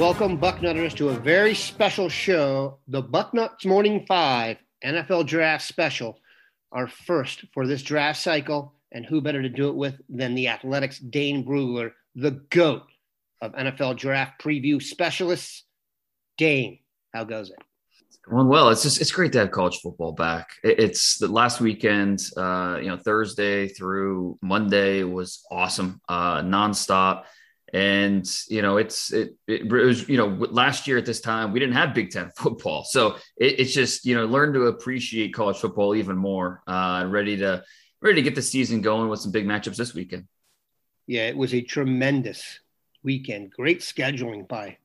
[0.00, 6.18] Welcome, Bucknutters, to a very special show, the Bucknuts Morning Five NFL Draft Special,
[6.72, 8.72] our first for this draft cycle.
[8.92, 12.84] And who better to do it with than the Athletic's Dane Brugler, the GOAT
[13.42, 15.64] of NFL Draft Preview Specialists.
[16.38, 16.78] Dane,
[17.12, 17.58] how goes it?
[18.26, 18.70] Going well.
[18.70, 20.48] It's just it's great to have college football back.
[20.64, 27.24] It's the last weekend, uh, you know, Thursday through Monday was awesome, uh, nonstop
[27.72, 31.60] and you know it's it, it, was you know last year at this time we
[31.60, 32.84] didn't have big ten football.
[32.84, 37.36] So it, it's just you know learn to appreciate college football even more uh ready
[37.38, 37.62] to
[38.00, 40.26] ready to get the season going with some big matchups this weekend.
[41.06, 42.60] Yeah it was a tremendous
[43.02, 43.52] weekend.
[43.52, 44.76] Great scheduling by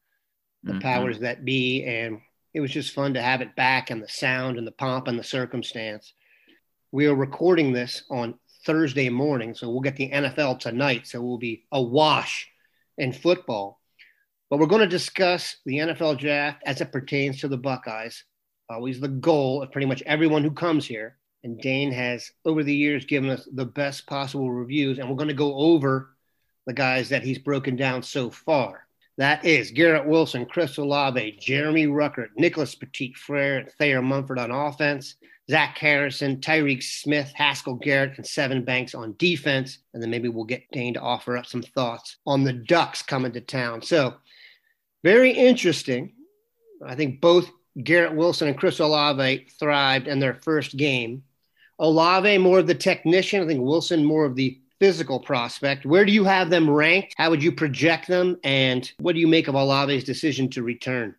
[0.64, 0.82] the mm-hmm.
[0.82, 2.22] powers that be and
[2.54, 5.20] it was just fun to have it back and the sound and the pomp and
[5.20, 6.14] the circumstance.
[6.92, 11.38] We are recording this on thursday morning so we'll get the nfl tonight so we'll
[11.38, 12.50] be awash
[12.98, 13.80] and football.
[14.50, 18.24] But we're going to discuss the NFL draft as it pertains to the Buckeyes.
[18.70, 21.18] Always the goal of pretty much everyone who comes here.
[21.44, 24.98] And Dane has, over the years, given us the best possible reviews.
[24.98, 26.16] And we're going to go over
[26.66, 28.88] the guys that he's broken down so far.
[29.18, 34.52] That is Garrett Wilson, Chris Olave, Jeremy Ruckert, Nicholas Petit Frere, and Thayer Munford on
[34.52, 35.16] offense.
[35.50, 39.80] Zach Harrison, Tyreke Smith, Haskell Garrett, and Seven Banks on defense.
[39.94, 43.32] And then maybe we'll get Dane to offer up some thoughts on the Ducks coming
[43.34, 43.82] to town.
[43.82, 44.16] So,
[45.04, 46.14] very interesting.
[46.86, 47.50] I think both
[47.84, 51.24] Garrett Wilson and Chris Olave thrived in their first game.
[51.78, 53.44] Olave, more of the technician.
[53.44, 55.86] I think Wilson, more of the physical prospect.
[55.86, 57.16] Where do you have them ranked?
[57.18, 58.38] How would you project them?
[58.44, 61.16] And what do you make of Olave's decision to return?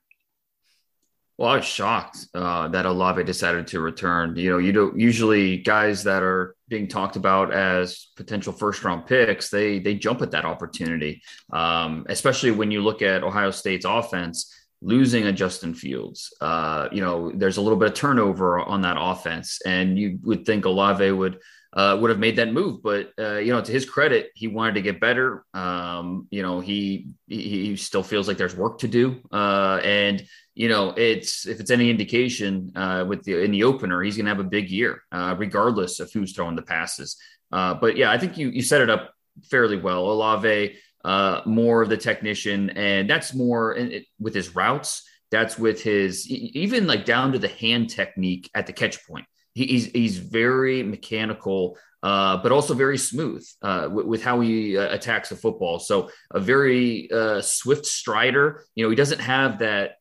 [1.39, 4.37] Well, I was shocked uh, that Olave decided to return.
[4.37, 9.07] You know, you don't usually guys that are being talked about as potential first round
[9.07, 13.85] picks, they they jump at that opportunity, um, especially when you look at Ohio State's
[13.85, 14.53] offense
[14.83, 16.35] losing a Justin Fields.
[16.41, 20.47] Uh, you know, there's a little bit of turnover on that offense, and you would
[20.47, 21.39] think Olave would
[21.73, 22.83] uh, would have made that move.
[22.83, 25.45] But uh, you know, to his credit, he wanted to get better.
[25.55, 30.27] Um, you know, he he still feels like there's work to do, uh, and
[30.57, 34.25] you know, it's if it's any indication uh, with the in the opener, he's going
[34.25, 37.19] to have a big year, uh, regardless of who's throwing the passes.
[37.53, 39.13] Uh, but yeah, I think you you set it up
[39.51, 40.11] fairly well.
[40.11, 45.07] Olave, uh, more of the technician, and that's more it, with his routes.
[45.31, 49.27] That's with his even like down to the hand technique at the catch point.
[49.53, 55.31] he's he's very mechanical uh, but also very smooth uh, with, with, how he attacks
[55.31, 55.81] the football.
[55.81, 58.63] So a very uh, swift strider.
[58.77, 59.97] You know, he doesn't have that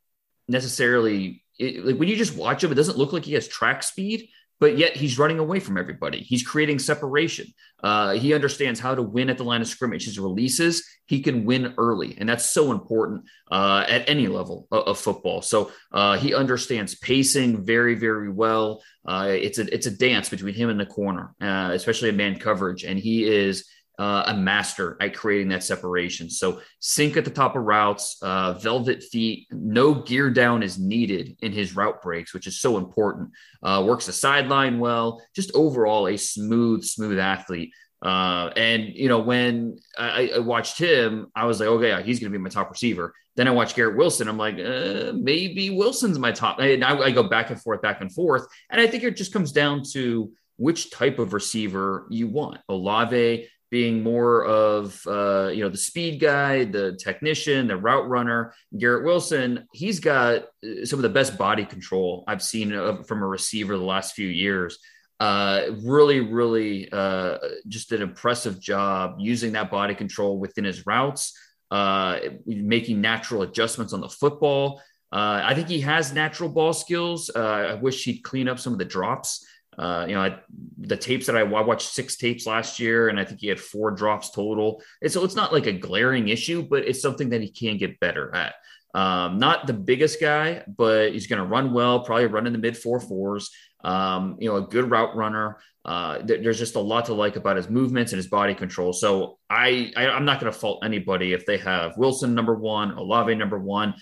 [0.47, 3.83] necessarily it, like when you just watch him, it doesn't look like he has track
[3.83, 4.29] speed,
[4.59, 6.19] but yet he's running away from everybody.
[6.19, 7.47] He's creating separation.
[7.83, 10.05] Uh, he understands how to win at the line of scrimmage.
[10.05, 14.87] His releases, he can win early, and that's so important uh, at any level of,
[14.87, 15.41] of football.
[15.41, 18.81] So uh, he understands pacing very, very well.
[19.05, 22.39] Uh, it's a it's a dance between him and the corner, uh, especially in man
[22.39, 23.67] coverage, and he is
[23.97, 26.29] uh, a master at creating that separation.
[26.29, 31.37] So sink at the top of routes, uh, velvet feet, no gear down is needed
[31.41, 33.31] in his route breaks, which is so important.
[33.63, 37.71] Uh, works the sideline well, just overall a smooth, smooth athlete.
[38.01, 42.31] Uh, and you know, when I, I, watched him, I was like, okay, he's going
[42.31, 43.13] to be my top receiver.
[43.35, 44.27] Then I watched Garrett Wilson.
[44.27, 46.59] I'm like, uh, maybe Wilson's my top.
[46.59, 48.45] And I, I go back and forth, back and forth.
[48.69, 52.59] And I think it just comes down to which type of receiver you want.
[52.69, 58.41] Olave being more of uh, you know the speed guy, the technician, the route runner.
[58.81, 59.49] Garrett Wilson,
[59.81, 62.69] he's got uh, some of the best body control I've seen
[63.07, 64.71] from a receiver the last few years.
[65.19, 65.57] Uh,
[65.95, 67.37] really, really, uh,
[67.67, 71.23] just an impressive job using that body control within his routes.
[71.71, 74.81] uh, making natural adjustments on the football.
[75.11, 77.29] Uh, I think he has natural ball skills.
[77.33, 79.45] Uh, I wish he'd clean up some of the drops.
[79.77, 80.39] Uh, you know, I,
[80.77, 83.59] the tapes that I, I, watched six tapes last year, and I think he had
[83.59, 84.81] four drops total.
[85.01, 87.99] And so it's not like a glaring issue, but it's something that he can get
[87.99, 88.55] better at.
[88.93, 92.59] Um, not the biggest guy, but he's going to run well, probably run in the
[92.59, 93.51] mid four fours.
[93.83, 95.57] Um, you know, a good route runner.
[95.83, 98.93] Uh, th- there's just a lot to like about his movements and his body control.
[98.93, 102.91] So I, I am not going to fault anybody if they have Wilson number one,
[102.91, 103.93] Olave number one.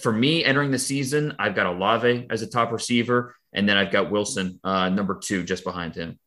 [0.00, 3.92] For me, entering the season, I've got Olave as a top receiver, and then I've
[3.92, 6.18] got Wilson uh, number two just behind him.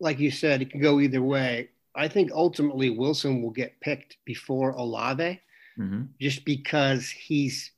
[0.00, 1.70] Like you said, it could go either way.
[1.94, 5.40] I think ultimately Wilson will get picked before Olave,
[5.78, 6.02] mm-hmm.
[6.20, 7.70] just because he's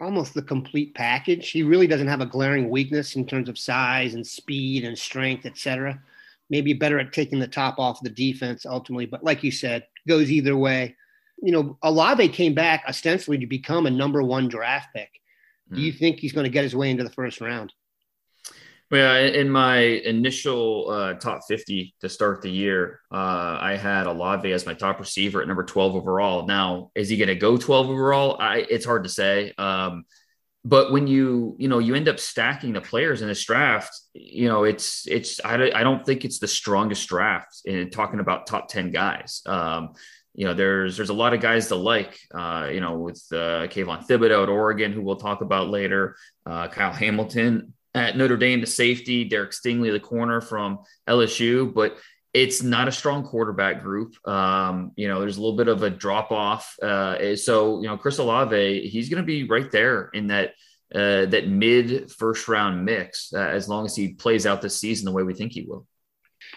[0.00, 1.50] almost the complete package.
[1.50, 5.46] He really doesn't have a glaring weakness in terms of size and speed and strength,
[5.46, 6.02] etc.
[6.50, 10.30] Maybe better at taking the top off the defense ultimately, but like you said, goes
[10.30, 10.96] either way.
[11.42, 15.10] You know, Olave came back ostensibly to become a number one draft pick.
[15.72, 15.98] Do you hmm.
[15.98, 17.72] think he's going to get his way into the first round?
[18.92, 24.52] Well, in my initial uh, top 50 to start the year, uh, I had Olave
[24.52, 26.46] as my top receiver at number 12 overall.
[26.46, 28.36] Now, is he going to go 12 overall?
[28.38, 29.54] I, it's hard to say.
[29.56, 30.04] Um,
[30.62, 34.46] but when you, you know, you end up stacking the players in this draft, you
[34.46, 38.68] know, it's, it's, I, I don't think it's the strongest draft in talking about top
[38.68, 39.40] 10 guys.
[39.46, 39.94] Um,
[40.34, 43.68] you know, there's there's a lot of guys to like, uh, you know, with uh,
[43.68, 48.60] Kayvon Thibodeaux at Oregon, who we'll talk about later, uh, Kyle Hamilton, at Notre Dame
[48.60, 51.98] to safety, Derek Stingley, the corner from LSU, but
[52.32, 54.16] it's not a strong quarterback group.
[54.26, 56.74] Um, you know, there's a little bit of a drop off.
[56.82, 60.52] Uh, so, you know, Chris Olave, he's going to be right there in that
[60.94, 65.06] uh, that mid first round mix uh, as long as he plays out this season
[65.06, 65.86] the way we think he will.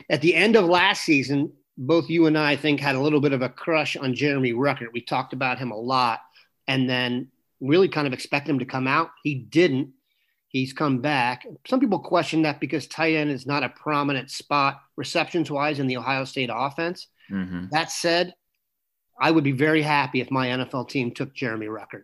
[0.09, 3.21] At the end of last season, both you and I, I think had a little
[3.21, 4.93] bit of a crush on Jeremy Ruckert.
[4.93, 6.19] We talked about him a lot,
[6.67, 7.29] and then
[7.59, 9.11] really kind of expect him to come out.
[9.23, 9.91] He didn't.
[10.47, 11.45] He's come back.
[11.67, 15.87] Some people question that because tight end is not a prominent spot receptions wise in
[15.87, 17.07] the Ohio State offense.
[17.29, 17.65] Mm-hmm.
[17.71, 18.33] That said,
[19.19, 22.03] I would be very happy if my NFL team took Jeremy Ruckert.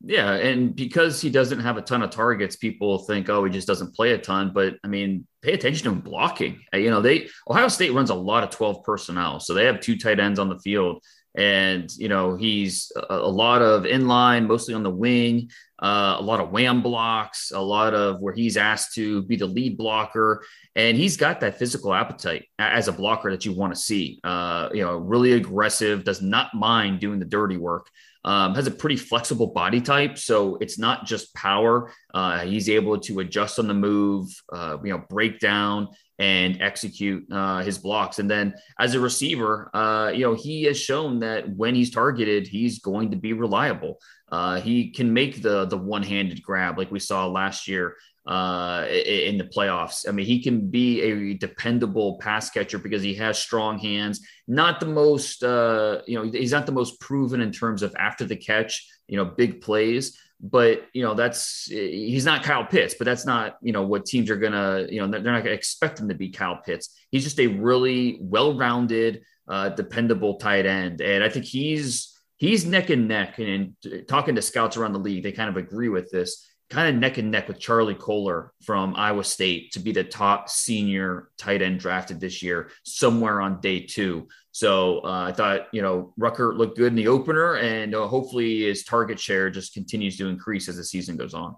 [0.00, 3.66] Yeah, and because he doesn't have a ton of targets, people think, oh, he just
[3.66, 4.52] doesn't play a ton.
[4.54, 6.60] But I mean, pay attention to him blocking.
[6.72, 9.80] Uh, you know, they Ohio State runs a lot of 12 personnel, so they have
[9.80, 11.02] two tight ends on the field
[11.38, 15.50] and you know he's a, a, lot of inline mostly on the wing
[15.80, 19.46] uh, a lot of wham blocks a lot of where he's asked to be the
[19.46, 20.44] lead blocker
[20.74, 24.68] and he's got that physical appetite as a blocker that you want to see uh,
[24.72, 27.88] you know really aggressive does not mind doing the dirty work
[28.24, 32.98] um, has a pretty flexible body type so it's not just power uh, he's able
[32.98, 35.88] to adjust on the move uh, you know break down
[36.18, 38.18] and execute uh, his blocks.
[38.18, 42.48] And then as a receiver, uh, you know, he has shown that when he's targeted,
[42.48, 44.00] he's going to be reliable.
[44.30, 47.96] Uh, he can make the the one handed grab like we saw last year
[48.28, 50.06] uh, in the playoffs.
[50.06, 54.20] I mean, he can be a dependable pass catcher because he has strong hands.
[54.46, 58.26] Not the most, uh, you know, he's not the most proven in terms of after
[58.26, 63.04] the catch, you know, big plays but you know that's he's not Kyle Pitts, but
[63.04, 66.08] that's not you know what teams are gonna you know they're not gonna expect him
[66.08, 66.96] to be Kyle Pitts.
[67.10, 72.90] He's just a really well-rounded, uh, dependable tight end, and I think he's he's neck
[72.90, 73.38] and neck.
[73.38, 76.94] And, and talking to scouts around the league, they kind of agree with this kind
[76.94, 81.30] of neck and neck with Charlie Kolar from Iowa State to be the top senior
[81.38, 84.28] tight end drafted this year, somewhere on day two.
[84.52, 88.62] So uh, I thought, you know, Ruckert looked good in the opener, and uh, hopefully
[88.62, 91.56] his target share just continues to increase as the season goes on.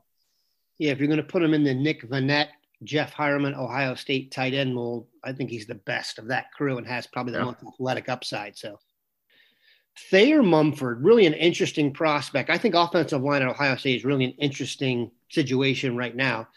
[0.79, 2.49] Yeah, if you're going to put him in the Nick Vannett,
[2.85, 6.79] Jeff Heuerman, Ohio State tight end mold, I think he's the best of that crew
[6.79, 7.45] and has probably the yeah.
[7.47, 8.57] most athletic upside.
[8.57, 8.79] So
[9.99, 12.51] Thayer Munford, really an interesting prospect.
[12.51, 16.49] I think offensive line at Ohio State is really an interesting situation right now.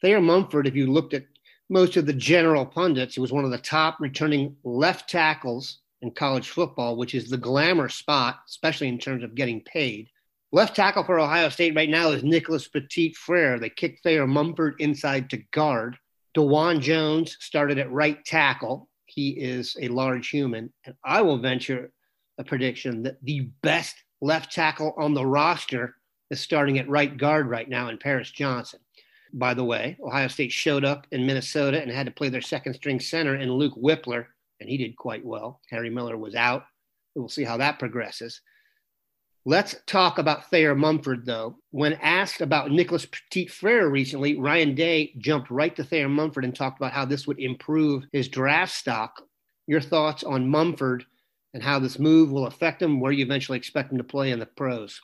[0.00, 1.24] Thayer Munford, if you looked at
[1.68, 6.10] most of the general pundits, he was one of the top returning left tackles in
[6.10, 10.08] college football, which is the glamour spot, especially in terms of getting paid.
[10.52, 13.58] Left tackle for Ohio State right now is Nicholas Petit Frere.
[13.58, 15.96] They kicked Thayer Munford inside to guard.
[16.36, 18.88] Dawand Jones started at right tackle.
[19.06, 20.72] He is a large human.
[20.84, 21.90] And I will venture
[22.38, 25.94] a prediction that the best left tackle on the roster
[26.30, 28.80] is starting at right guard right now in Paris Johnson.
[29.32, 32.74] By the way, Ohio State showed up in Minnesota and had to play their second
[32.74, 34.26] string center in Luke Wypler,
[34.60, 35.60] and he did quite well.
[35.70, 36.64] Harry Miller was out.
[37.14, 38.40] We'll see how that progresses.
[39.44, 41.58] Let's talk about Thayer Munford, though.
[41.70, 46.54] When asked about Nicholas Petit Frere recently, Ryan Day jumped right to Thayer Munford and
[46.54, 49.22] talked about how this would improve his draft stock.
[49.68, 51.04] Your thoughts on Munford
[51.56, 54.38] and how this move will affect him, where you eventually expect him to play in
[54.38, 55.00] the pros.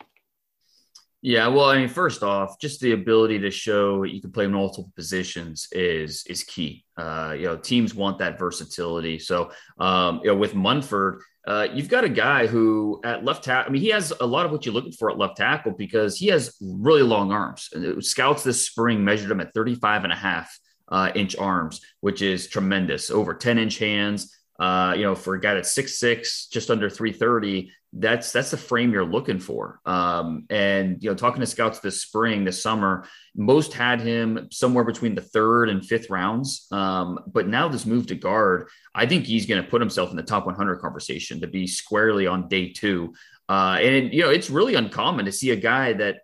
[1.22, 4.92] Yeah, well, I mean, first off, just the ability to show you can play multiple
[4.94, 6.84] positions is is key.
[6.96, 9.18] Uh, you know, teams want that versatility.
[9.18, 13.70] So, um, you know, with Munford, uh, you've got a guy who at left tackle,
[13.70, 16.18] I mean, he has a lot of what you're looking for at left tackle because
[16.18, 17.70] he has really long arms.
[18.00, 20.54] Scouts this spring measured him at 35 and a half
[20.88, 23.10] uh, inch arms, which is tremendous.
[23.10, 26.88] Over 10 inch hands, uh, you know, for a guy that's six six, just under
[26.88, 29.80] 330, that's that's the frame you're looking for.
[29.84, 33.04] Um, and you know, talking to scouts this spring, this summer,
[33.34, 36.68] most had him somewhere between the third and fifth rounds.
[36.70, 40.16] Um, but now this move to guard, I think he's going to put himself in
[40.16, 43.14] the top 100 conversation to be squarely on day two.
[43.48, 46.18] Uh, and you know, it's really uncommon to see a guy that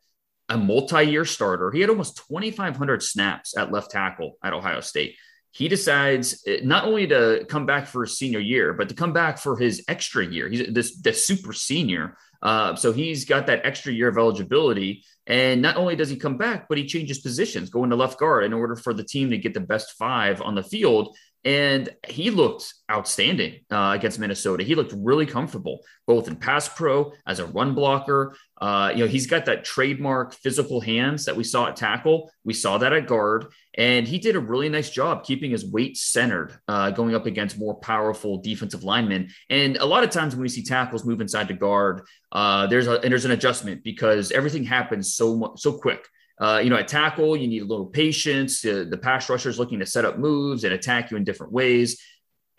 [0.48, 1.72] a multi-year starter.
[1.72, 5.16] He had almost 2,500 snaps at left tackle at Ohio State
[5.50, 9.12] he decides eh, not only to come back for his senior year, but to come
[9.12, 10.48] back for his extra year.
[10.48, 15.04] He's this the super senior, uh, so he's got that extra year of eligibility.
[15.26, 18.44] And not only does he come back, but he changes positions, going to left guard
[18.44, 21.16] in order for the team to get the best five on the field.
[21.44, 24.64] And he looked outstanding uh, against Minnesota.
[24.64, 28.34] He looked really comfortable, both in pass pro as a run blocker.
[28.60, 32.30] Uh, you know, he's got that trademark physical hands that we saw at tackle.
[32.44, 35.96] We saw that at guard, and he did a really nice job keeping his weight
[35.96, 39.30] centered, uh, going up against more powerful defensive linemen.
[39.48, 42.02] And a lot of times when we see tackles move inside the guard,
[42.32, 46.04] uh, there's a and there's an adjustment because everything happens so so quick.
[46.40, 48.64] Uh, you know, at tackle, you need a little patience.
[48.64, 51.52] Uh, the pass rusher is looking to set up moves and attack you in different
[51.52, 52.00] ways.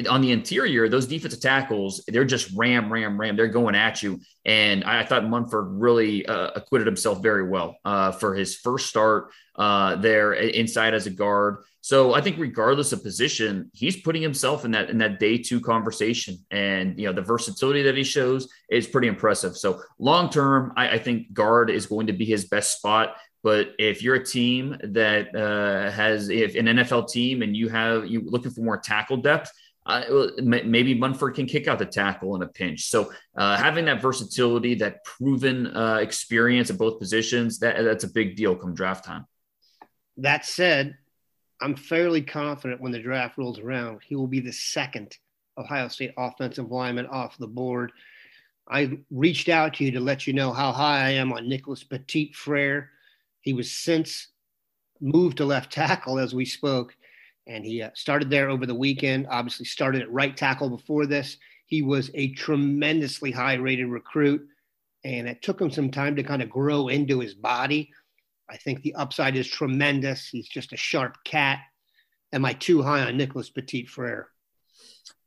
[0.10, 3.36] On the interior, those defensive tackles, they're just ram, ram, ram.
[3.36, 4.22] They're going at you.
[4.46, 8.88] And I, I thought Munford really uh, acquitted himself very well uh, for his first
[8.88, 11.58] start uh, there inside as a guard.
[11.82, 15.62] So I think regardless of position, he's putting himself in that in that day two
[15.62, 19.56] conversation, and you know the versatility that he shows is pretty impressive.
[19.56, 23.16] So long term, I, I think guard is going to be his best spot.
[23.42, 28.08] But if you're a team that uh, has, if an NFL team and you have
[28.08, 29.52] you looking for more tackle depth,
[29.86, 32.86] uh, maybe Munford can kick out the tackle in a pinch.
[32.90, 38.10] So uh, having that versatility, that proven uh, experience at both positions, that that's a
[38.10, 39.26] big deal come draft time.
[40.18, 40.98] That said,
[41.62, 45.18] I'm fairly confident when the draft rolls around, he will be the second
[45.58, 47.92] Ohio State offensive lineman off the board.
[48.70, 51.84] I reached out to you to let you know how high I am on Nicholas
[51.84, 52.92] Petit Frere.
[53.42, 54.28] He was since
[55.02, 56.96] moved to left tackle as we spoke,
[57.48, 59.28] and he uh, started there over the weekend.
[59.30, 61.38] Obviously, started at right tackle before this.
[61.66, 64.46] He was a tremendously high rated recruit,
[65.04, 67.92] and it took him some time to kind of grow into his body.
[68.50, 70.28] I think the upside is tremendous.
[70.28, 71.60] He's just a sharp cat.
[72.34, 74.30] Am I too high on Nicholas Petit Frere?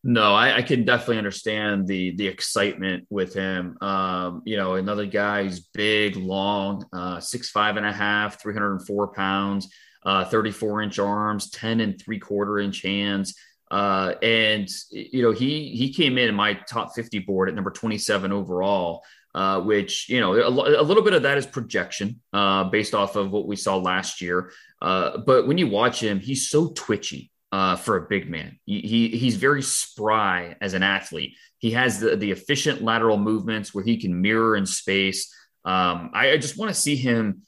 [0.04, 3.78] No, I, I, can definitely understand the the excitement with him.
[3.80, 9.12] Um, you know, another guy who's big, long, uh, six five and a half, 304
[9.12, 9.72] pounds,
[10.04, 13.36] uh, 34 inch arms, 10 and three quarter inch hands.
[13.70, 18.32] Uh, and you know, he he came in my top 50 board at number 27
[18.32, 19.04] overall.
[19.34, 23.16] Uh, which you know a, a, little bit of that is projection uh, based off
[23.16, 24.52] of what we saw last year.
[24.82, 28.58] Uh, but when you watch him, he's so twitchy uh, for a big man.
[28.64, 31.36] He, he, he's very spry as an athlete.
[31.58, 35.32] He has the, the efficient lateral movements where he can mirror in space.
[35.64, 37.42] Um, I, I, just want to see him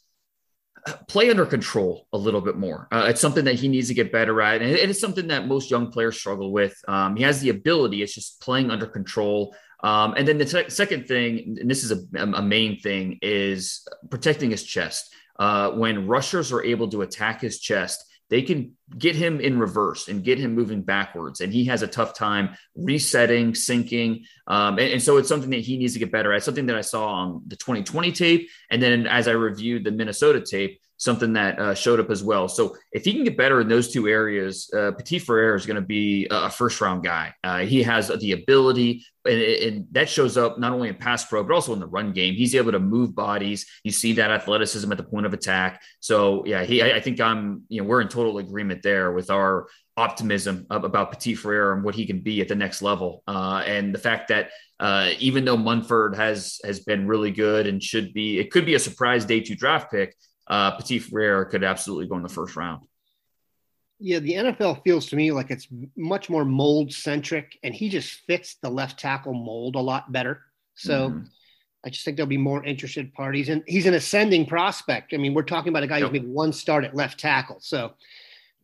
[1.09, 2.87] play under control a little bit more.
[2.93, 5.49] Uh, it's something that he needs to get better at, and it is something that
[5.49, 6.77] most young players struggle with.
[6.87, 9.57] Um, he has the ability; it's just playing under control.
[9.83, 13.87] Um, and then the te- second thing, and this is a, a main thing, is
[14.11, 15.13] protecting his chest.
[15.39, 20.09] Uh, when rushers are able to attack his chest, they can get him in reverse
[20.09, 21.41] and get him moving backwards.
[21.41, 24.25] And he has a tough time resetting, sinking.
[24.47, 26.77] Um, and, and, so it's something that he needs to get better at, something that
[26.77, 28.49] I saw on the 2020 tape.
[28.71, 32.49] And then as I reviewed the Minnesota tape, something that uh, showed up as well.
[32.49, 35.77] So if he can get better in those two areas, uh, Petit Frere is going
[35.77, 37.35] to be a first round guy.
[37.45, 41.45] Uh, he has the ability, and, and, that shows up not only in pass pro,
[41.45, 42.35] but also in the run game.
[42.35, 43.67] He's able to move bodies.
[43.85, 45.83] You see that athleticism at the point of attack.
[46.01, 49.31] So yeah, he, I, I think I'm, you know, we're in total agreement there with
[49.31, 53.23] our optimism about Petit Frere and what he can be at the next level.
[53.29, 57.83] Uh, and the fact that uh, even though Munford has has been really good and
[57.83, 60.15] should be, it could be a surprise day two draft pick
[60.47, 62.87] uh, Petit Frere could absolutely go in the first round.
[63.99, 68.21] Yeah, the NFL feels to me like it's much more mold centric, and he just
[68.27, 70.43] fits the left tackle mold a lot better.
[70.75, 71.25] So mm-hmm.
[71.85, 75.15] I just think there'll be more interested parties, and he's an ascending prospect.
[75.15, 76.11] I mean, we're talking about a guy yep.
[76.11, 77.95] who's made one start at left tackle, so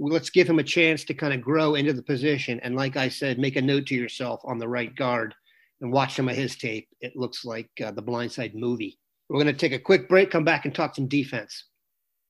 [0.01, 2.59] let's give him a chance to kind of grow into the position.
[2.61, 5.35] And like I said, make a note to yourself on the right guard.
[5.83, 6.89] and watch some of his tape.
[7.01, 8.99] It looks like uh, the Blindside movie.
[9.29, 11.65] We're going to take a quick break, come back and talk some defense.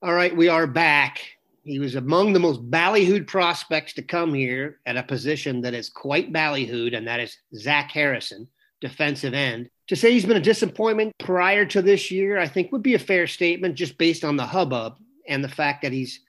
[0.00, 1.18] All right, we are back.
[1.64, 5.90] He was among the most ballyhooed prospects to come here at a position that is
[5.90, 8.46] quite ballyhooed, and that is Zach Harrison,
[8.80, 9.68] defensive end.
[9.88, 12.98] To say he's been a disappointment prior to this year, I think would be a
[13.00, 16.20] fair statement just based on the hubbub and the fact that he's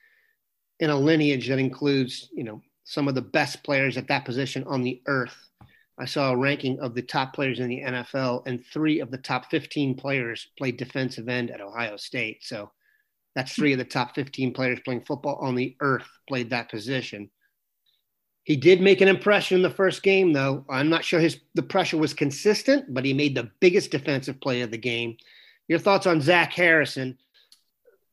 [0.80, 4.64] in a lineage that includes, you know, some of the best players at that position
[4.64, 5.48] on the earth.
[5.96, 9.18] I saw a ranking of the top players in the NFL, and three of the
[9.18, 12.42] top 15 players played defensive end at Ohio State.
[12.42, 12.72] So
[13.34, 17.30] that's three of the top 15 players playing football on the earth played that position.
[18.44, 20.64] He did make an impression in the first game, though.
[20.68, 24.62] I'm not sure his the pressure was consistent, but he made the biggest defensive play
[24.62, 25.16] of the game.
[25.68, 27.18] Your thoughts on Zach Harrison?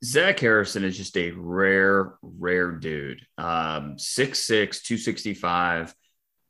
[0.04, 3.26] Zach Harrison is just a rare, rare dude.
[3.40, 5.96] Um, 6'6, 265.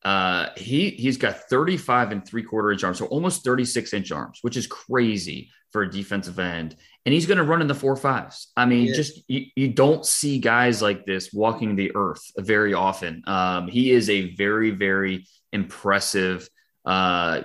[0.04, 4.40] Uh, he he's got 35 and three quarter inch arms, so almost 36 inch arms,
[4.42, 6.76] which is crazy for a defensive end.
[7.06, 8.52] And he's going to run in the four fives.
[8.58, 8.94] I mean, yeah.
[8.94, 13.24] just you, you, don't see guys like this walking the earth very often.
[13.28, 16.50] Um, he is a very, very impressive
[16.86, 17.42] uh,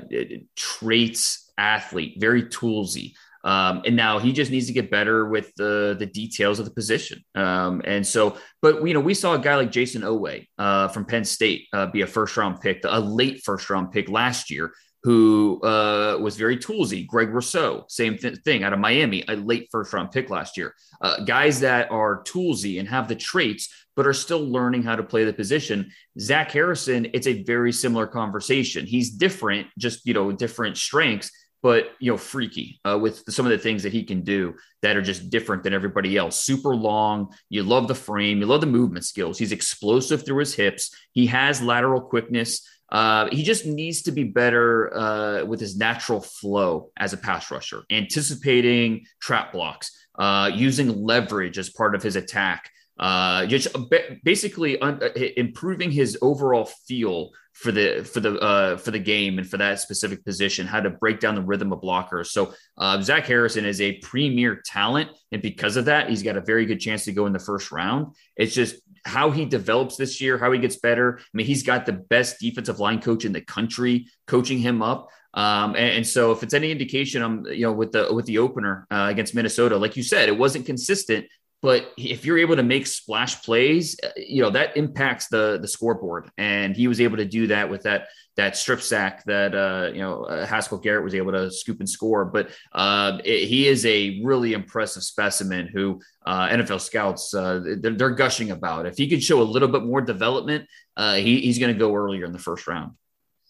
[0.57, 3.15] traits athlete, very toolsy.
[3.45, 6.71] Um, and now he just needs to get better with the the details of the
[6.71, 7.25] position.
[7.35, 11.05] Um, and so, but you know, we saw a guy like Jayson Oweh uh, from
[11.05, 14.73] Penn State uh, be a first round pick, a late first round pick last year,
[15.03, 17.07] who uh, was very toolsy.
[17.07, 20.75] Greg Rousseau, same th- thing out of Miami, a late first round pick last year.
[21.01, 25.03] Uh, guys that are toolsy and have the traits, but are still learning how to
[25.03, 25.91] play the position.
[26.19, 28.87] Zach Harrison, it's a very similar conversation.
[28.87, 31.31] He's different, just you know, different strengths,
[31.63, 34.97] but you know, freaky uh, with some of the things that he can do that
[34.97, 36.41] are just different than everybody else.
[36.41, 37.35] Super long.
[37.51, 38.39] You love the frame.
[38.39, 39.39] You love the movement skills.
[39.39, 40.95] He's explosive through his hips.
[41.13, 42.67] He has lateral quickness.
[42.93, 47.51] Uh, he just needs to be better uh, with his natural flow as a pass
[47.51, 53.75] rusher, anticipating trap blocks, uh, using leverage as part of his attack, uh, just
[54.23, 59.49] basically un- uh, improving his overall feel for the for the for the game and
[59.49, 62.27] for that specific position, how to break down the rhythm of blockers.
[62.27, 62.53] So
[63.01, 66.81] Zach Harrison is a premier talent, and because of that, he's got a very good
[66.81, 68.15] chance to go in the first round.
[68.37, 71.19] It's just how he develops this year, how he gets better.
[71.19, 75.09] I mean, he's got the best defensive line coach in the country coaching him up.
[75.35, 78.39] Um, and, and, so, if it's any indication, I'm you know with the with the
[78.39, 81.27] opener uh, against Minnesota, like you said, it wasn't consistent.
[81.63, 85.69] But if you're able to make splash plays, uh, you know that impacts the the
[85.69, 89.91] scoreboard, and he was able to do that with that that strip sack that uh,
[89.93, 92.25] you know uh, Haskell Garrett was able to scoop and score.
[92.25, 97.93] But uh, it, he is a really impressive specimen who uh, NFL scouts uh, they're,
[97.93, 98.87] they're, gushing about.
[98.87, 100.67] If he could show a little bit more development,
[100.97, 102.93] he, he's going to go earlier in the first round.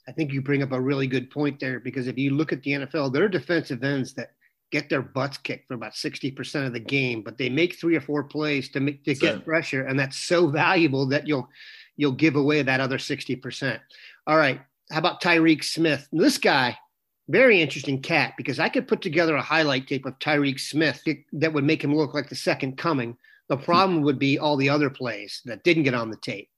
[0.09, 2.63] I think you bring up a really good point there because if you look at
[2.63, 4.33] the NFL, there are defensive ends that
[4.73, 8.01] get their butts kicked for about 60% of the game, but they make three or
[8.01, 9.85] four plays to make to get pressure.
[9.85, 11.49] And that's so valuable that you'll
[11.97, 13.79] you'll give away that other 60%.
[14.27, 14.63] All right.
[14.93, 16.07] How about Tyreke Smith?
[16.13, 16.77] This guy,
[17.27, 21.03] very interesting cat because I could put together a highlight tape of Tyreke Smith
[21.33, 23.17] that would make him look like the second coming.
[23.49, 26.51] The problem would be all the other plays that didn't get on the tape.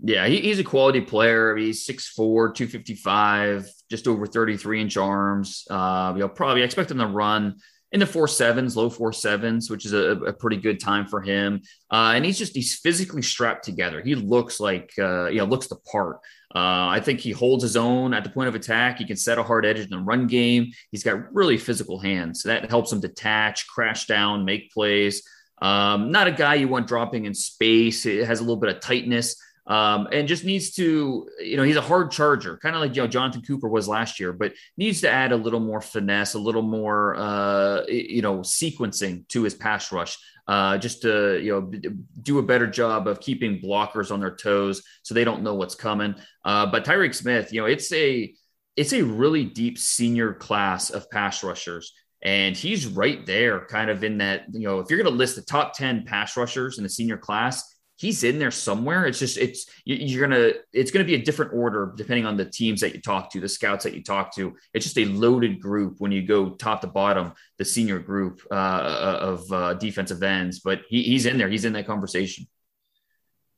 [0.00, 1.56] Yeah, he, he's a quality player.
[1.56, 5.64] He's 6'4, 255, just over 33 inch arms.
[5.70, 7.56] Uh, you know, probably expect him to run
[7.92, 11.20] in the four sevens, low four sevens, which is a, a pretty good time for
[11.20, 11.62] him.
[11.90, 14.00] Uh, and he's just he's physically strapped together.
[14.00, 16.16] He looks like uh, you know looks the part.
[16.54, 18.98] Uh, I think he holds his own at the point of attack.
[18.98, 20.72] He can set a hard edge in the run game.
[20.90, 22.42] He's got really physical hands.
[22.42, 25.22] So that helps him detach, crash down, make plays.
[25.60, 28.06] Um, not a guy you want dropping in space.
[28.06, 31.76] It has a little bit of tightness um, and just needs to, you know, he's
[31.76, 35.00] a hard charger, kind of like you know Jonathan Cooper was last year, but needs
[35.00, 39.54] to add a little more finesse, a little more, uh, you know, sequencing to his
[39.54, 44.20] pass rush, uh, just to you know do a better job of keeping blockers on
[44.20, 46.14] their toes so they don't know what's coming.
[46.44, 48.32] Uh, but Tyreke Smith, you know, it's a
[48.76, 51.92] it's a really deep senior class of pass rushers.
[52.22, 55.36] And he's right there, kind of in that, you know, if you're going to list
[55.36, 59.06] the top 10 pass rushers in the senior class, he's in there somewhere.
[59.06, 62.80] It's just it's you're gonna it's gonna be a different order depending on the teams
[62.82, 64.54] that you talk to, the scouts that you talk to.
[64.74, 68.54] It's just a loaded group when you go top to bottom, the senior group uh,
[68.54, 70.60] uh, of uh, defensive ends.
[70.60, 71.48] But he, he's in there.
[71.48, 72.46] He's in that conversation.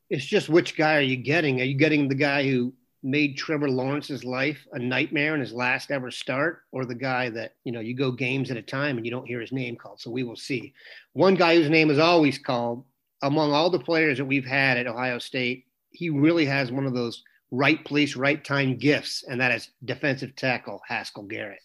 [0.09, 1.61] It's just which guy are you getting?
[1.61, 2.73] Are you getting the guy who
[3.03, 7.55] made Trevor Lawrence's life a nightmare in his last ever start, or the guy that
[7.65, 10.01] you know you go games at a time and you don't hear his name called?
[10.01, 10.73] So we will see.
[11.13, 12.85] One guy whose name is always called
[13.23, 16.95] among all the players that we've had at Ohio State, he really has one of
[16.95, 21.61] those right place, right time gifts, and that is defensive tackle Haskell Garrett.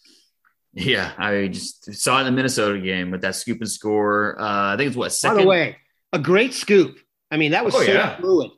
[0.72, 4.40] Yeah, I just saw it in the Minnesota game with that scoop and score.
[4.40, 5.36] Uh, I think it's what second.
[5.36, 5.76] By the way,
[6.12, 6.98] a great scoop.
[7.30, 8.16] I mean, that was oh, so yeah.
[8.16, 8.50] fluid.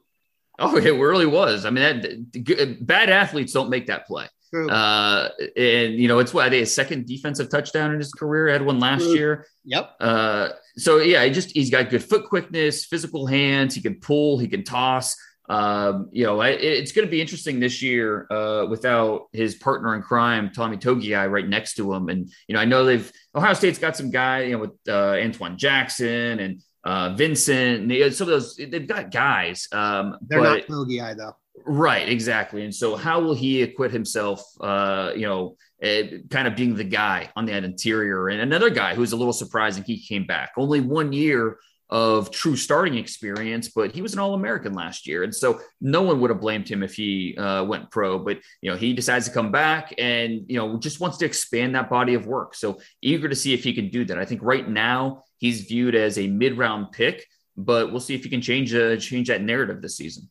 [0.58, 1.66] Oh, it really was.
[1.66, 2.00] I mean,
[2.32, 4.26] that bad athletes don't make that play.
[4.54, 8.48] Uh, and you know, it's what a second defensive touchdown in his career.
[8.48, 9.14] Had one last True.
[9.14, 9.46] year.
[9.64, 9.96] Yep.
[10.00, 13.74] Uh, so yeah, he just he's got good foot quickness, physical hands.
[13.74, 15.16] He can pull, he can toss.
[15.48, 19.94] Um, you know, it, it's going to be interesting this year uh, without his partner
[19.94, 22.08] in crime, Tommy Togiai, right next to him.
[22.08, 25.14] And you know, I know they've Ohio State's got some guy, you know, with uh,
[25.14, 27.90] Antwuan Jackson and uh, Vincent.
[27.90, 29.68] And some of those they've got guys.
[29.72, 31.36] Um, They're but, not Togiai though.
[31.64, 32.64] Right, exactly.
[32.64, 34.42] And so, how will he acquit himself?
[34.60, 38.94] Uh, you know, uh, kind of being the guy on that interior, and another guy
[38.94, 39.82] who's a little surprising.
[39.82, 44.34] He came back only one year of true starting experience, but he was an All
[44.34, 47.90] American last year, and so no one would have blamed him if he uh, went
[47.90, 48.18] pro.
[48.18, 51.74] But you know, he decides to come back, and you know, just wants to expand
[51.74, 52.54] that body of work.
[52.54, 54.18] So eager to see if he can do that.
[54.18, 58.24] I think right now he's viewed as a mid round pick, but we'll see if
[58.24, 60.28] he can change uh, change that narrative this season.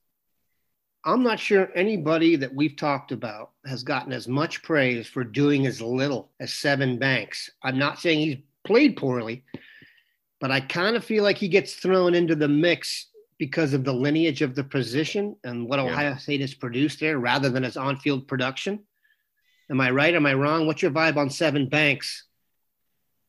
[1.07, 5.67] I'm not sure anybody that we've talked about has gotten as much praise for doing
[5.67, 7.49] as little as Seven Banks.
[7.63, 9.43] I'm not saying he's played poorly,
[10.39, 13.93] but I kind of feel like he gets thrown into the mix because of the
[13.93, 15.86] lineage of the position and what yeah.
[15.86, 18.80] Ohio State has produced there rather than his on field production.
[19.69, 20.13] Am I right?
[20.13, 20.67] Am I wrong?
[20.67, 22.26] What's your vibe on Seven Banks?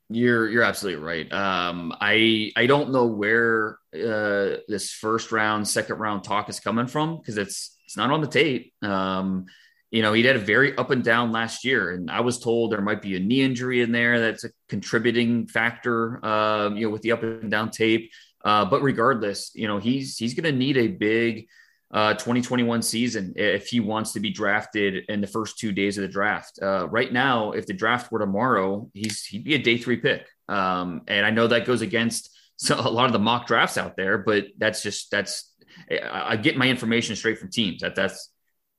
[0.09, 1.33] You're you're absolutely right.
[1.33, 6.87] Um, I I don't know where uh, this first round, second round talk is coming
[6.87, 8.73] from because it's it's not on the tape.
[8.83, 9.47] Um,
[9.97, 12.71] you know, he had a very up and down last year, and I was told
[12.71, 16.23] there might be a knee injury in there that's a contributing factor.
[16.23, 18.13] Uh, you know, with the up and down tape.
[18.45, 21.49] Uh, but regardless, you know, he's he's going to need a big
[21.91, 26.03] uh, 2021 season if he wants to be drafted in the first two days of
[26.03, 26.59] the draft.
[26.61, 30.29] Uh, right now, if the draft were tomorrow, he's he'd be a day three pick.
[30.47, 33.97] Um, and I know that goes against so a lot of the mock drafts out
[33.97, 35.55] there, but that's just that's
[35.91, 37.81] I get my information straight from teams.
[37.81, 38.31] That that's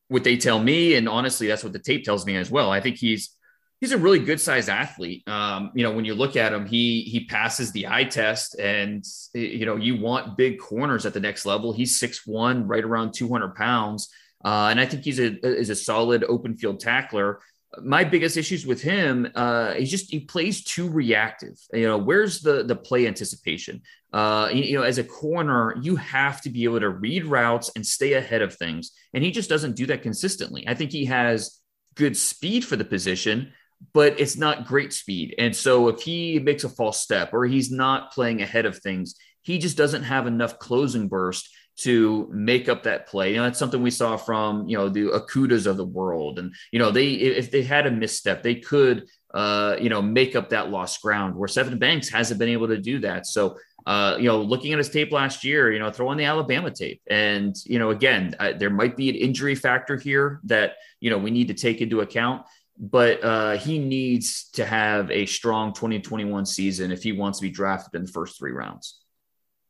[0.10, 2.72] what they tell me, and honestly, that's what the tape tells me as well.
[2.72, 3.36] I think he's
[3.80, 5.28] he's a really good sized athlete.
[5.28, 9.04] Um, you know, when you look at him, he he passes the eye test, and
[9.34, 11.74] you know you want big corners at the next level.
[11.74, 14.10] He's six one, right around two hundred pounds,
[14.43, 17.39] uh, and I think he's a is a solid open field tackler.
[17.82, 21.60] My biggest issues with him, uh, just he plays too reactive.
[21.73, 23.82] You know, where's the the play anticipation?
[24.13, 27.69] Uh, you, you know, as a corner, you have to be able to read routes
[27.75, 30.65] and stay ahead of things, and he just doesn't do that consistently.
[30.67, 31.60] I think he has
[31.95, 33.51] good speed for the position,
[33.93, 35.36] but it's not great speed.
[35.38, 39.15] And so if he makes a false step or he's not playing ahead of things,
[39.41, 43.32] he just doesn't have enough closing burst to make up that play.
[43.32, 46.40] You know, that's something we saw from, you know, the Okudahs of the world.
[46.40, 50.36] And, you know, they, if they had a misstep, they could, uh, you know, make
[50.36, 53.28] up that lost ground where Seven Banks hasn't been able to do that.
[53.28, 56.26] So, uh, you know, looking at his tape last year, you know, throw on the
[56.26, 57.02] Alabama tape.
[57.08, 61.18] And, you know, again, uh, there might be an injury factor here that, you know,
[61.18, 62.46] we need to take into account
[62.80, 67.50] but uh, he needs to have a strong 2021 season if he wants to be
[67.50, 69.00] drafted in the first three rounds.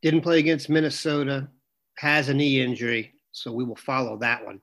[0.02, 1.48] Didn't play against Minnesota,
[1.98, 4.60] has a knee injury, so we will follow that one.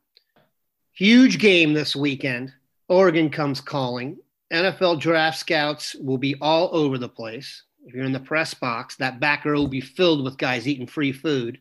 [0.94, 2.54] Huge game this weekend.
[2.88, 4.18] Oregon comes calling.
[4.54, 7.64] NFL draft scouts will be all over the place.
[7.86, 10.88] If you're in the press box, that back row will be filled with guys eating
[10.88, 11.60] free food.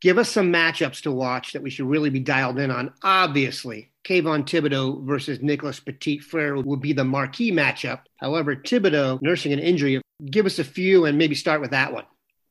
[0.00, 2.92] Give us some matchups to watch that we should really be dialed in on.
[3.02, 8.02] Obviously, Kayvon Thibodeaux versus Nicholas Petit Frere would be the marquee matchup.
[8.18, 10.00] However, Thibodeaux nursing an injury.
[10.30, 12.04] Give us a few and maybe start with that one.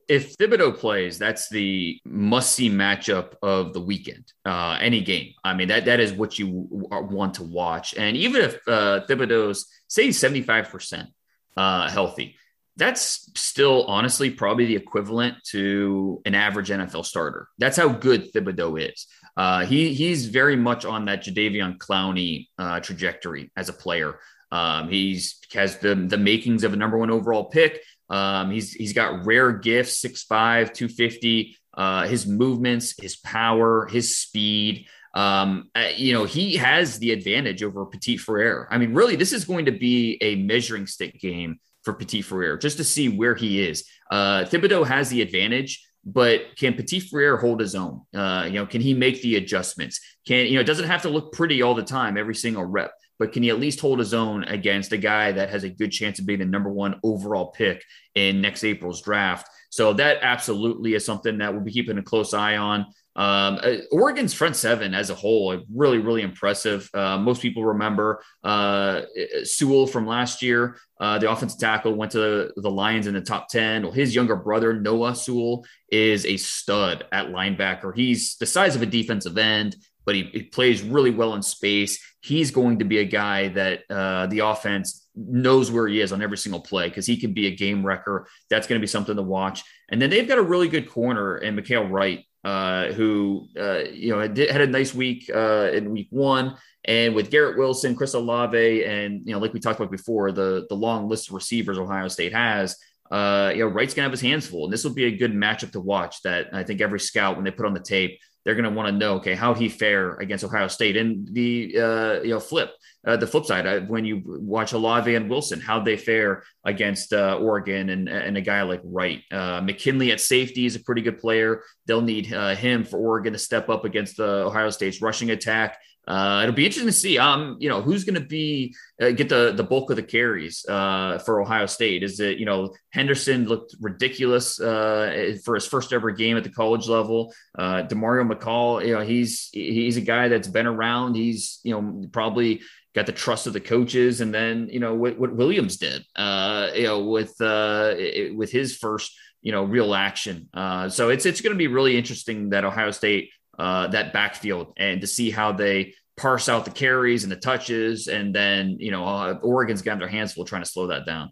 [0.07, 4.31] If Thibodeaux plays, that's the must-see matchup of the weekend.
[4.45, 5.33] Uh, any game.
[5.43, 7.95] I mean, that that is what you want to watch.
[7.95, 11.09] And even if uh, Thibodeaux's say seventy-five percent
[11.57, 12.35] uh, healthy,
[12.77, 17.47] that's still honestly probably the equivalent to an average NFL starter.
[17.57, 19.07] That's how good Thibodeaux is.
[19.37, 24.19] Uh, he he's very much on that Jadeveon Clowney uh, trajectory as a player.
[24.51, 27.81] Um, he's has the the makings of a number one overall pick.
[28.09, 31.57] Um, he's he's got rare gifts, 6'5", 250.
[31.75, 34.87] uh, his movements, his power, his speed.
[35.13, 38.67] Um, uh, you know, he has the advantage over Petit Frere.
[38.69, 42.57] I mean, really, this is going to be a measuring stick game for Petit Frere
[42.57, 43.85] just to see where he is.
[44.11, 48.01] Uh, Thibodeaux has the advantage, but can Petit Frere hold his own?
[48.13, 49.99] Uh, you know, can he make the adjustments?
[50.27, 50.61] Can you know?
[50.61, 53.49] It doesn't have to look pretty all the time, every single rep, but can he
[53.49, 56.39] at least hold his own against a guy that has a good chance of being
[56.39, 57.83] the number one overall pick
[58.15, 59.47] in next April's draft?
[59.69, 62.85] So that absolutely is something that we'll be keeping a close eye on.
[63.17, 66.89] Um, uh, Oregon's front seven as a whole, really, really impressive.
[66.93, 69.03] Uh, most people remember uh,
[69.43, 70.77] Sewell from last year.
[70.99, 73.83] Uh, the offensive tackle went to the Lions in the top 10.
[73.83, 77.95] Well, his younger brother, Noah Sewell, is a stud at linebacker.
[77.95, 82.03] He's the size of a defensive end, but he, he plays really well in space.
[82.21, 86.21] He's going to be a guy that uh, the offense knows where he is on
[86.21, 88.27] every single play because he can be a game wrecker.
[88.49, 89.63] That's going to be something to watch.
[89.89, 94.11] And then they've got a really good corner in Mykael Wright uh, who uh, you
[94.11, 98.13] know had, had, a nice week uh, in week one, and with Garrett Wilson, Chris
[98.13, 101.79] Olave, and you know like we talked about before, the the long list of receivers
[101.79, 102.77] Ohio State has.
[103.09, 105.33] Uh, you know, Wright's gonna have his hands full, and this will be a good
[105.33, 106.21] matchup to watch.
[106.21, 108.87] That I think every scout, when they put on the tape, they're going to want
[108.87, 112.71] to know, okay, how he fare against Ohio State, and the uh, you know flip,
[113.05, 117.11] uh, the flip side uh, when you watch Olave and Wilson, how they fare against
[117.11, 121.01] uh, Oregon and and a guy like Wright, uh, McKinley at safety is a pretty
[121.01, 121.63] good player.
[121.87, 125.79] They'll need him for Oregon to step up against the Ohio State's rushing attack.
[126.07, 129.29] Uh, it'll be interesting to see, um, you know, who's going to be uh, get
[129.29, 132.03] the the bulk of the carries uh, for Ohio State.
[132.03, 136.49] Is it, you know, Henderson looked ridiculous uh, for his first ever game at the
[136.49, 137.33] college level.
[137.57, 141.15] Uh, Demario McCall, you know, he's he's a guy that's been around.
[141.15, 142.61] He's you know probably
[142.93, 146.69] got the trust of the coaches, and then you know what, what Williams did, uh,
[146.75, 150.49] you know, with with his first you know real action.
[150.89, 155.01] So it's it's going to be really interesting that Ohio State uh, that backfield and
[155.01, 158.07] to see how they parse out the carries and the touches.
[158.07, 161.31] And then, you know, uh, Oregon's got their hands full trying to slow that down.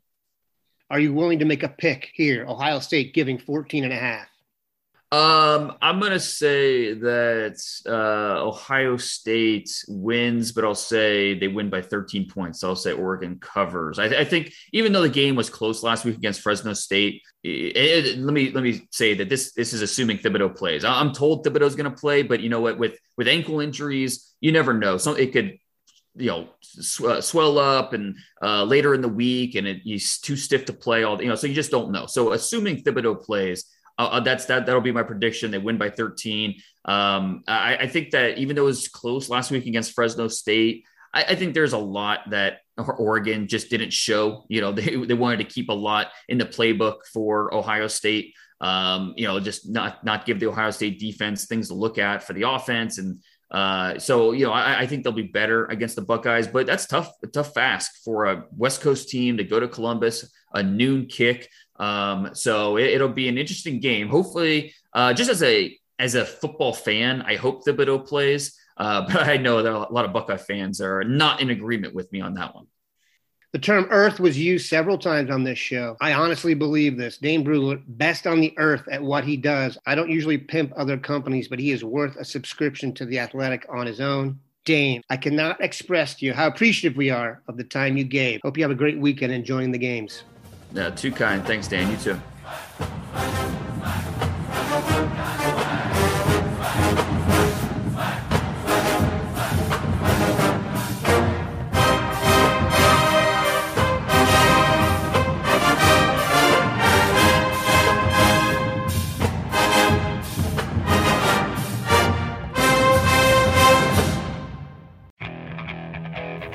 [0.89, 2.45] Are you willing to make a pick here?
[2.47, 4.27] Ohio State giving 14 and a half.
[5.13, 11.83] Um, I'm gonna say that uh, Ohio State wins, but I'll say they win by
[11.83, 12.63] 13 points.
[12.63, 13.99] I'll say Oregon covers.
[13.99, 17.77] I, I, think even though the game was close last week against Fresno State, it,
[17.77, 20.83] it, let me let me say that this this is assuming Thibodeaux plays.
[20.83, 22.79] I'm told Thibodeaux's going to play, but you know what?
[22.79, 24.97] With with ankle injuries, you never know.
[24.97, 25.59] So it could
[26.15, 30.17] you know sw- uh, swell up and uh, later in the week, and it, he's
[30.17, 31.03] too stiff to play.
[31.03, 32.07] All you know, so you just don't know.
[32.07, 33.65] So assuming Thibodeaux plays.
[33.97, 34.65] That's that.
[34.65, 35.51] That'll be my prediction.
[35.51, 36.55] They win by 13.
[36.85, 40.83] Um, I, I, think that even though it was close last week against Fresno State,
[41.13, 44.45] I, I, think there's a lot that Oregon just didn't show.
[44.49, 48.33] You know, they they wanted to keep a lot in the playbook for Ohio State.
[48.59, 52.23] Um, you know, just not not give the Ohio State defense things to look at
[52.23, 53.21] for the offense and.
[53.51, 56.87] Uh, so you know, I, I, think they'll be better against the Buckeyes, but that's
[56.87, 61.51] tough, tough ask for a West Coast team to go to Columbus, a noon kick.
[61.77, 64.07] Um, so it, will be an interesting game.
[64.07, 68.57] Hopefully, uh, just as a as a football fan, I hope Thibodeaux plays.
[68.77, 72.11] Uh, but I know are a lot of Buckeye fans are not in agreement with
[72.11, 72.67] me on that one.
[73.53, 75.95] The term earth was used several times on this show.
[76.01, 77.19] I honestly believe this.
[77.19, 79.77] Dane Brugler, best on the earth at what he does.
[79.85, 83.67] I don't usually pimp other companies, but he is worth a subscription to The Athletic
[83.69, 84.39] on his own.
[84.65, 88.39] Dane, I cannot express to you how appreciative we are of the time you gave.
[88.41, 90.23] Hope you have a great weekend enjoying the games.
[90.73, 91.45] Yeah, too kind.
[91.45, 91.91] Thanks, Dan.
[91.91, 92.19] You too.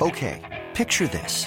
[0.01, 1.47] Okay, picture this.